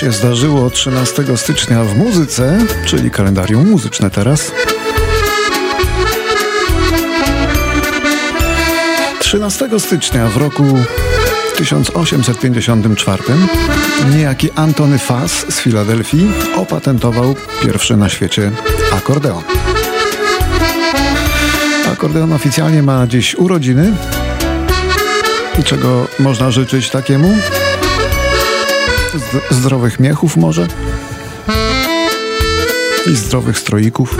[0.00, 4.52] się zdarzyło 13 stycznia w muzyce, czyli kalendarium muzyczne teraz.
[9.18, 10.64] 13 stycznia w roku
[11.56, 13.22] 1854
[14.14, 18.52] niejaki Antony Fass z Filadelfii opatentował pierwszy na świecie
[18.96, 19.42] akordeon.
[21.92, 23.92] Akordeon oficjalnie ma dziś urodziny.
[25.58, 27.36] I czego można życzyć takiemu?
[29.50, 30.66] Zdrowych miechów może?
[33.06, 34.16] I zdrowych stroików?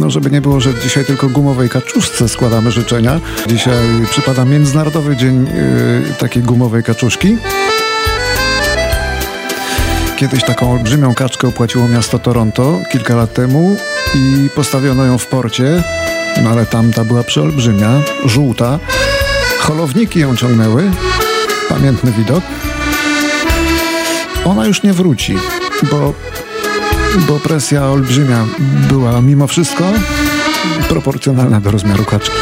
[0.00, 3.20] No, żeby nie było, że dzisiaj tylko gumowej kaczuszce składamy życzenia.
[3.46, 7.36] Dzisiaj przypada Międzynarodowy Dzień yy, takiej gumowej kaczuszki.
[10.16, 13.76] Kiedyś taką olbrzymią kaczkę opłaciło miasto Toronto kilka lat temu
[14.14, 15.82] i postawiono ją w porcie,
[16.42, 17.90] no ale tamta była przeolbrzymia,
[18.24, 18.78] żółta.
[19.58, 20.90] Holowniki ją ciągnęły.
[21.68, 22.44] Pamiętny widok.
[24.44, 25.38] Ona już nie wróci,
[25.90, 26.14] bo,
[27.28, 28.44] bo presja olbrzymia
[28.88, 29.84] była mimo wszystko
[30.88, 32.36] proporcjonalna do rozmiaru kaczki.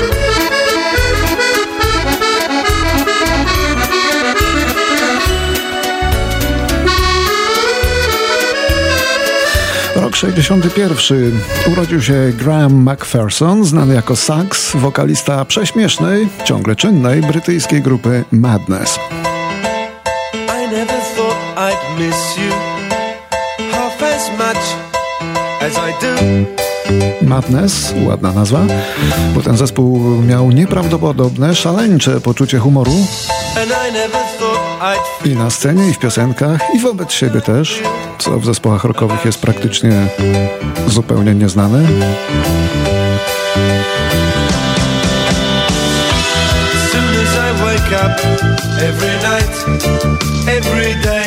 [10.22, 11.40] 61.
[11.72, 18.98] Urodził się Graham McPherson, znany jako sax, wokalista prześmiesznej, ciągle czynnej brytyjskiej grupy Madness.
[20.34, 21.00] I never
[21.56, 21.72] I.
[27.22, 28.60] Madness, ładna nazwa,
[29.34, 32.92] bo ten zespół miał nieprawdopodobne, szaleńcze poczucie humoru.
[35.24, 37.82] I na scenie, i w piosenkach, i wobec siebie też,
[38.18, 40.06] co w zespołach rockowych jest praktycznie
[40.86, 41.82] zupełnie nieznane.
[48.82, 49.54] every night,
[50.48, 51.21] every day.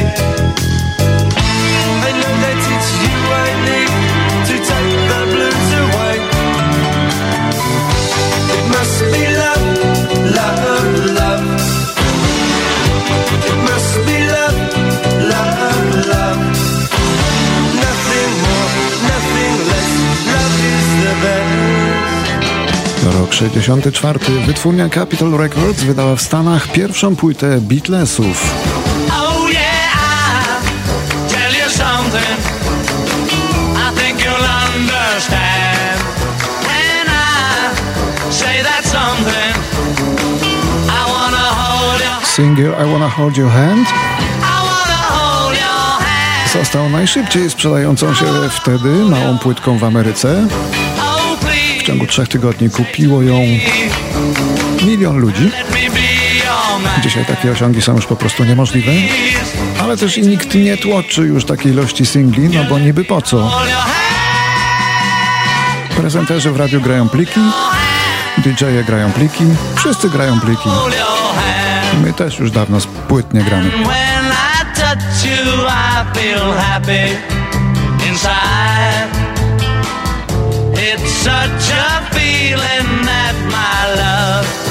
[23.35, 24.19] 64.
[24.45, 28.53] Wytwórnia Capitol Records wydała w Stanach pierwszą płytę Beatlesów.
[29.09, 30.61] Oh yeah,
[42.23, 43.87] Single I Wanna Hold Your Hand.
[46.53, 50.47] Został najszybciej sprzedającą się wtedy małą płytką w Ameryce
[51.85, 53.39] ciągu trzech tygodni kupiło ją
[54.85, 55.51] milion ludzi.
[57.03, 58.91] Dzisiaj takie osiągi są już po prostu niemożliwe,
[59.81, 63.51] ale też nikt nie tłoczy już takiej ilości singli, no bo niby po co?
[65.97, 67.39] Prezenterzy w radiu grają pliki,
[68.37, 69.45] DJ-e grają pliki,
[69.75, 70.69] wszyscy grają pliki.
[72.03, 73.71] My też już dawno z płyt nie gramy.
[80.99, 84.65] Such a feeling that my love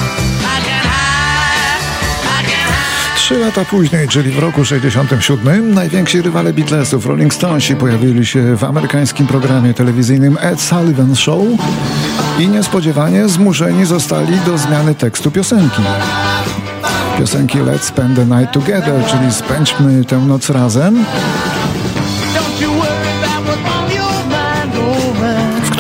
[3.17, 8.65] Trzy lata później, czyli w roku 67, najwięksi rywale Beatlesów, Rolling Stonesi, pojawili się w
[8.65, 11.43] amerykańskim programie telewizyjnym Ed Sullivan Show
[12.39, 15.83] i niespodziewanie zmuszeni zostali do zmiany tekstu piosenki.
[17.19, 21.05] Piosenki Let's Spend the Night Together, czyli spędźmy tę noc razem,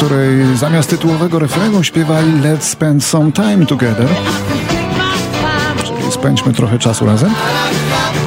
[0.05, 4.09] której zamiast tytułowego refrenu śpiewali Let's Spend Some Time Together.
[5.85, 7.35] Czyli spędźmy trochę czasu razem.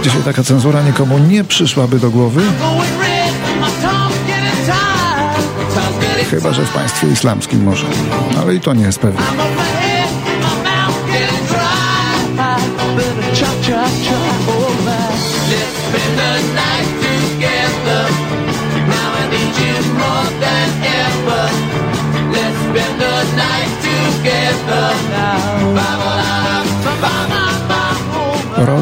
[0.03, 2.41] Dzisiaj taka cenzura nikomu nie przyszłaby do głowy.
[6.31, 7.85] Chyba, że w państwie islamskim może.
[8.41, 9.21] Ale i to nie jest pewne.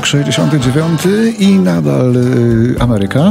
[0.05, 1.01] Rok 69
[1.39, 3.29] i nadal y, Ameryka.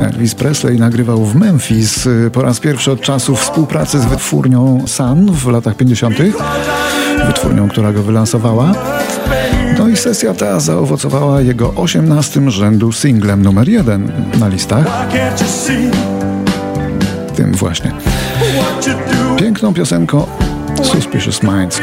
[0.00, 5.32] Elvis Presley nagrywał w Memphis y, po raz pierwszy od czasu współpracy z wytwórnią Sun
[5.32, 6.16] w latach 50.
[7.26, 8.72] Wytwórnią, która go wylansowała.
[9.78, 14.86] No i sesja ta zaowocowała jego 18 rzędu singlem numer jeden na listach.
[17.36, 17.92] Tym właśnie.
[19.38, 20.26] Piękną piosenką
[20.82, 21.80] Suspicious Minds.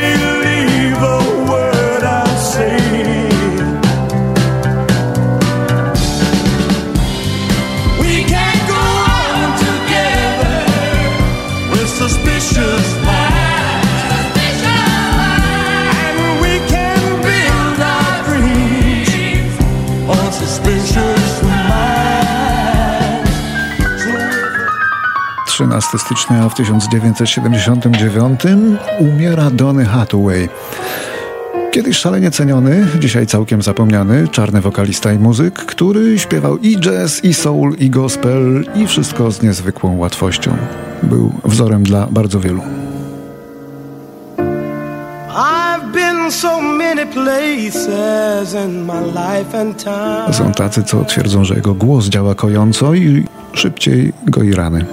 [26.13, 28.41] Stycznia w 1979
[28.99, 30.49] umiera Donny Hathaway.
[31.73, 37.33] Kiedyś szalenie ceniony, dzisiaj całkiem zapomniany, czarny wokalista i muzyk, który śpiewał i jazz, i
[37.33, 40.57] soul, i gospel, i wszystko z niezwykłą łatwością.
[41.03, 42.61] Był wzorem dla bardzo wielu.
[50.31, 54.85] Są tacy, co twierdzą, że jego głos działa kojąco i szybciej goi rany.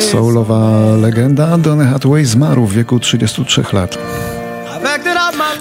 [0.00, 3.98] Soulowa legenda Donny Hathaway zmarł w wieku 33 lat.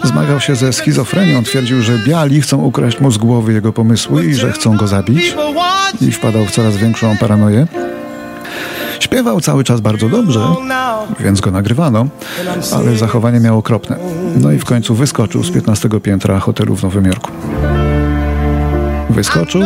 [0.04, 4.36] Zmagał się ze schizofrenią, twierdził, że biali chcą ukraść mu z głowy jego pomysły i
[4.36, 5.36] że chcą go zabić
[6.02, 7.68] i wpadał w coraz większą paranoję.
[9.00, 10.40] Śpiewał cały czas bardzo dobrze,
[11.20, 12.08] więc go nagrywano,
[12.76, 13.98] ale zachowanie miał okropne.
[14.38, 17.32] No i w końcu wyskoczył z 15 piętra hotelu w Nowym Jorku.
[19.10, 19.62] Wyskoczył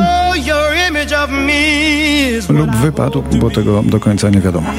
[2.49, 4.69] lub wypadł, bo tego do końca nie wiadomo.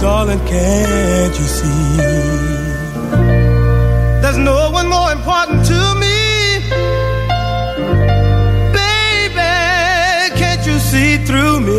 [0.00, 1.96] Darling, can't you see?
[4.22, 6.60] There's no one more important to me.
[8.78, 9.54] Baby,
[10.38, 11.77] can't you see through me?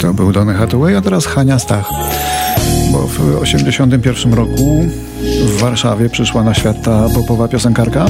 [0.00, 1.90] To był Donny Hathaway, a teraz Hania Stach.
[2.92, 4.86] Bo w 1981 roku
[5.46, 8.06] w Warszawie przyszła na świat ta popowa piosenkarka,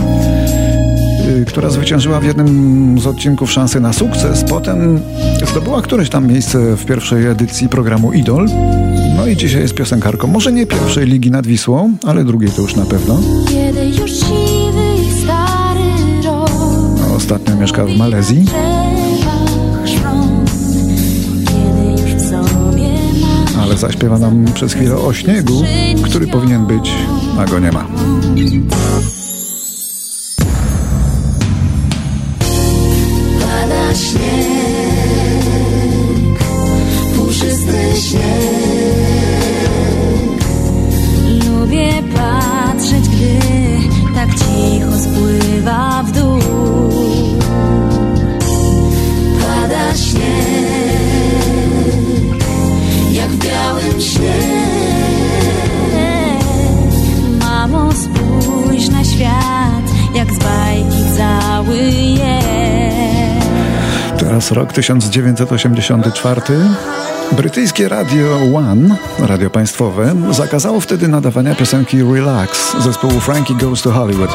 [1.40, 4.44] y, która zwyciężyła w jednym z odcinków szansy na sukces.
[4.48, 5.00] Potem
[5.50, 8.48] zdobyła któreś tam miejsce w pierwszej edycji programu Idol.
[9.16, 10.26] No i dzisiaj jest piosenkarką.
[10.26, 13.20] Może nie pierwszej ligi nad Wisłą, ale drugiej to już na pewno.
[16.24, 17.16] Rok.
[17.16, 18.44] Ostatnio mieszka w Malezji.
[23.70, 25.62] Ale zaśpiewa nam przez chwilę o śniegu,
[26.04, 26.90] który powinien być,
[27.38, 27.86] a go nie ma.
[64.50, 66.42] Rok 1984.
[67.32, 74.30] Brytyjskie Radio One, radio państwowe, zakazało wtedy nadawania piosenki Relax zespołu Frankie Goes to Hollywood.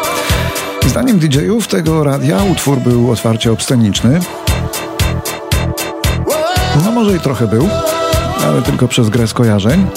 [0.88, 4.20] Zdaniem DJ-ów tego radia utwór był otwarcie obsceniczny.
[6.86, 7.70] No może i trochę był
[8.46, 9.88] ale tylko przez grę skojarzeń.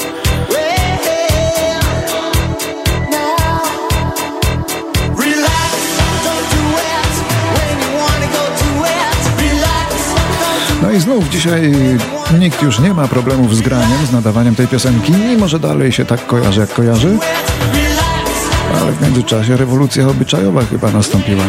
[10.99, 11.73] I znów dzisiaj
[12.39, 16.05] nikt już nie ma problemów z graniem, z nadawaniem tej piosenki, mimo że dalej się
[16.05, 17.19] tak kojarzy jak kojarzy.
[18.81, 21.45] Ale w międzyczasie rewolucja obyczajowa chyba nastąpiła.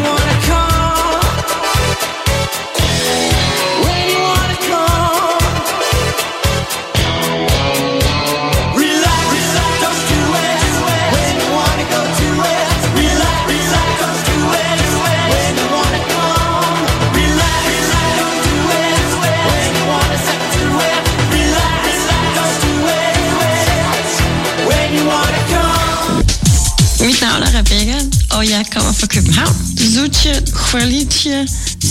[28.50, 29.54] Jakawa for København.
[29.76, 31.46] Zucie, chwalicie,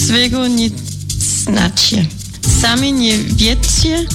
[0.06, 0.70] swego nie
[1.20, 2.06] znacie.
[2.62, 4.06] Sami nie wiecie,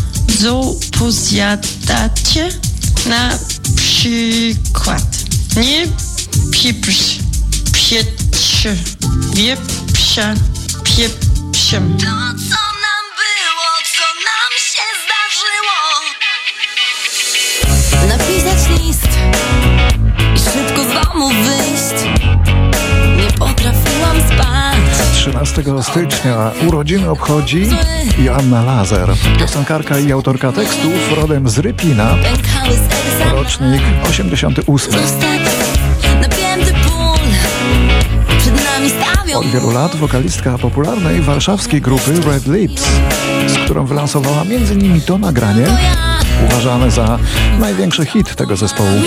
[0.40, 2.48] co pozjadacie.
[3.06, 3.38] Na
[3.76, 5.24] przykład
[5.56, 5.86] nie
[6.50, 7.18] pieprz,
[7.72, 8.66] pieprz,
[9.34, 10.34] wieprza,
[10.84, 11.96] pieprzem.
[11.98, 12.06] To,
[12.50, 12.63] co
[25.24, 27.66] 13 stycznia urodziny obchodzi
[28.18, 32.16] Joanna Lazer, piosenkarka i autorka tekstów rodem z Rypina,
[33.32, 34.94] rocznik 88.
[39.34, 42.84] Od wielu lat wokalistka popularnej warszawskiej grupy Red Lips,
[43.46, 45.00] z którą wylansowała m.in.
[45.00, 45.66] to nagranie,
[46.46, 47.18] uważane za
[47.58, 49.00] największy hit tego zespołu.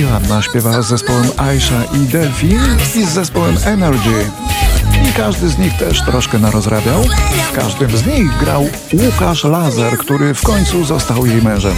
[0.00, 2.58] Joanna śpiewała z zespołem Aisha i Delphi
[2.94, 4.30] i z zespołem Energy.
[5.10, 7.04] I każdy z nich też troszkę narozrabiał.
[7.52, 11.74] W każdym z nich grał Łukasz Lazer, który w końcu został jej mężem.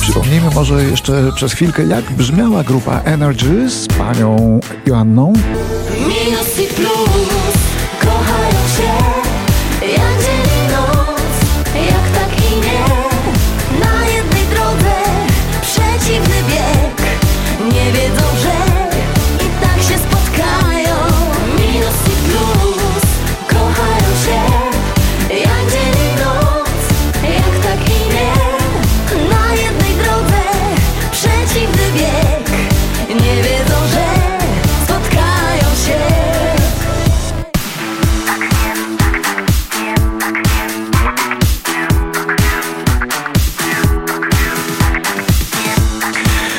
[0.00, 5.32] Przypomnijmy może jeszcze przez chwilkę, jak brzmiała grupa Energy z panią Joanną.
[5.98, 7.15] Minus i plus.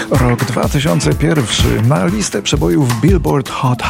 [0.09, 1.87] Rok 2001.
[1.87, 3.83] Na listę przebojów Billboard Hot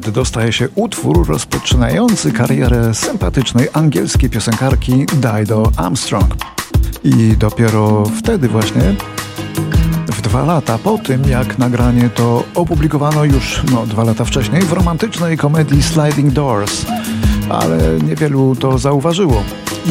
[0.00, 6.34] 100 dostaje się utwór rozpoczynający karierę sympatycznej angielskiej piosenkarki Dido Armstrong.
[7.04, 8.94] I dopiero wtedy właśnie
[10.06, 14.72] w dwa lata po tym, jak nagranie to opublikowano już no, dwa lata wcześniej w
[14.72, 16.86] romantycznej komedii Sliding Doors,
[17.48, 19.42] ale niewielu to zauważyło.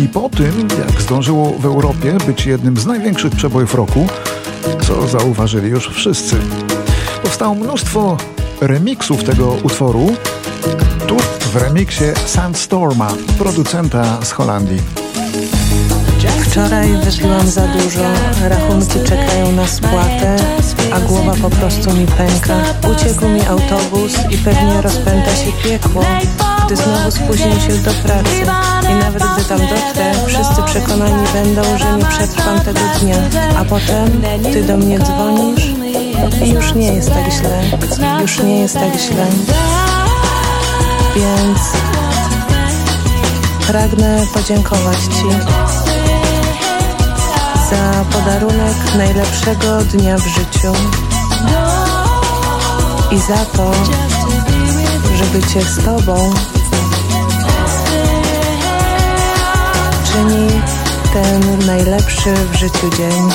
[0.03, 4.07] I po tym, jak zdążyło w Europie być jednym z największych przebojów roku,
[4.87, 6.35] co zauważyli już wszyscy.
[7.23, 8.17] Powstało mnóstwo
[8.61, 10.15] remiksów tego utworu,
[11.07, 11.17] tu
[11.53, 14.81] w remiksie Sandstorma, producenta z Holandii.
[16.49, 18.01] Wczoraj wypiłam za dużo,
[18.49, 20.35] rachunki czekają na spłatę,
[20.93, 22.57] a głowa po prostu mi pęka.
[22.91, 26.05] Uciekł mi autobus i pewnie rozpęta się piekło,
[26.65, 28.68] gdy znowu spóźnię się do pracy.
[29.49, 33.15] Tam dotrę, wszyscy przekonani będą, że nie przetrwam tego dnia.
[33.59, 34.21] A potem
[34.53, 35.65] ty do mnie dzwonisz
[36.45, 37.61] i już nie jest tak źle,
[38.21, 39.25] już nie jest tak źle.
[41.15, 41.59] Więc
[43.67, 45.29] pragnę podziękować Ci
[47.69, 50.73] za podarunek najlepszego dnia w życiu
[53.11, 53.71] i za to,
[55.15, 56.33] że bycie z Tobą
[60.11, 60.47] czyni
[61.13, 63.29] ten najlepszy w życiu dzień.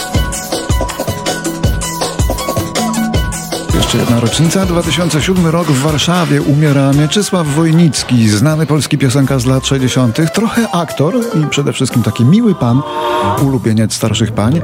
[3.74, 9.66] Jeszcze jedna rocznica, 2007 rok w Warszawie umiera Mieczysław Wojnicki, znany polski piosenkarz z lat
[9.66, 12.82] 60., trochę aktor i przede wszystkim taki miły pan,
[13.42, 14.60] ulubieniec starszych pań,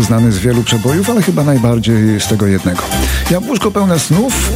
[0.00, 2.82] znany z wielu przebojów, ale chyba najbardziej z tego jednego.
[3.30, 4.52] Jabłuszko pełne snów,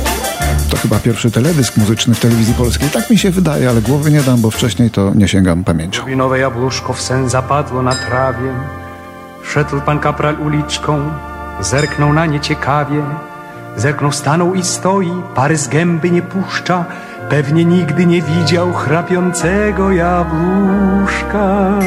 [0.70, 2.88] to chyba pierwszy teledysk muzyczny w telewizji polskiej.
[2.88, 6.16] Tak mi się wydaje, ale głowy nie dam, bo wcześniej to nie sięgam pamięcią.
[6.16, 8.50] Nowe jabłuszko w sen zapadło na trawie.
[9.44, 11.10] Szedł pan kapral uliczką,
[11.60, 13.02] zerknął na nie ciekawie.
[13.76, 16.84] Zerknął, stanął i stoi, pary z gęby nie puszcza,
[17.28, 21.78] pewnie nigdy nie widział chrapiącego jabłuszka.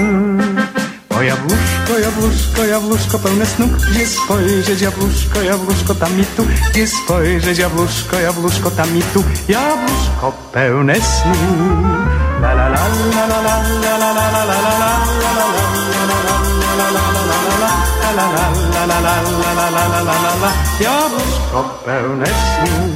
[1.19, 7.57] O jabłuszko, jabłuszko, jabłuszko pełne snu, gdzie spojrzeć jabłuszko, jabłuszko tam i tu, gdzie spojrzeć
[7.57, 11.33] jabłuszko, jabłuszko tam i tu, jabłuszko pełne snu.
[12.41, 12.79] La la la
[13.15, 13.61] la la la
[13.97, 14.77] la la la la
[20.39, 22.89] la Jabłuszko pełne snu.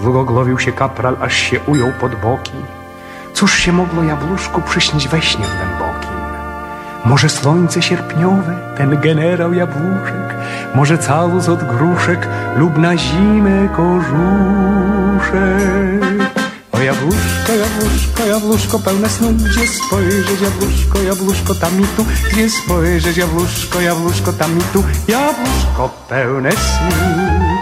[0.00, 2.52] Długo głowił się kapral, aż się ujął pod boki.
[3.34, 5.83] Cóż się mogło jabłuszku przyśnić we śnie głębokim?
[7.04, 10.34] Może słońce sierpniowe, ten generał jabłuszek,
[10.74, 15.34] może całus od gruszek lub na zimę kożuszek.
[16.72, 23.16] O jabłuszko, jabłuszko, jabłuszko pełne snu, gdzie spojrzeć jabłuszko, jabłuszko tam i tu, gdzie spojrzeć
[23.16, 27.53] jabłuszko, jabłuszko tam i tu, jabłuszko pełne snu.